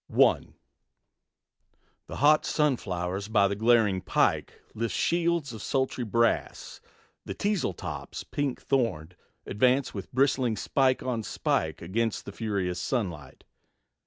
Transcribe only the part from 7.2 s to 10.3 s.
the teasel tops, Pink thorned, advance with